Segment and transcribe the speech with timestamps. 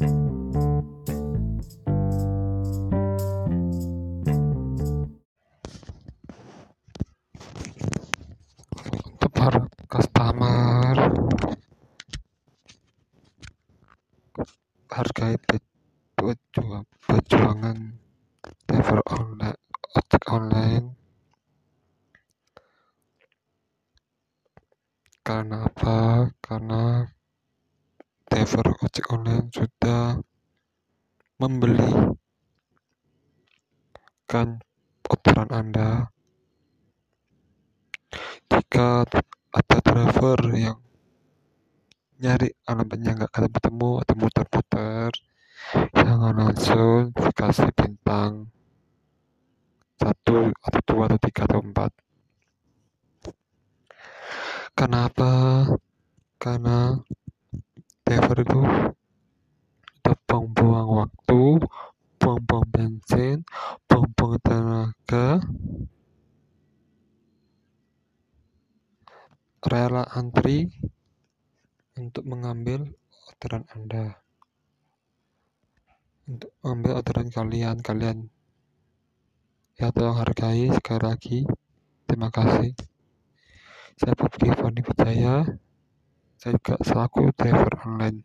[0.00, 0.16] hargai
[16.16, 17.78] perjuangan
[18.68, 19.60] driver online
[19.96, 20.86] ojek online.
[25.20, 26.26] Karena apa?
[26.42, 27.06] Karena
[28.30, 30.22] driver ojek online sudah
[31.42, 32.14] membeli
[34.30, 34.62] kan
[35.10, 36.06] orderan anda.
[38.46, 39.02] Jika
[39.50, 40.78] ada driver yang
[42.22, 45.10] nyari alamatnya nggak ketemu atau muter-muter
[45.96, 48.52] jangan langsung dikasih bintang
[49.98, 51.92] satu atau dua atau tiga atau empat.
[54.78, 55.32] Kenapa?
[56.40, 56.96] Karena
[58.10, 58.60] driver itu
[60.26, 61.42] buang-buang waktu
[62.18, 63.46] buang-buang bensin
[63.86, 65.38] buang-buang tenaga
[69.62, 70.74] rela antri
[71.94, 72.90] untuk mengambil
[73.30, 74.18] orderan anda.
[76.26, 78.18] Untuk mengambil orderan kalian kalian
[79.78, 81.38] ya tolong hargai sekali lagi.
[82.10, 82.74] Terima kasih.
[83.94, 85.46] Saya Bobby Fani Wijaya
[86.40, 88.24] saya juga selaku driver online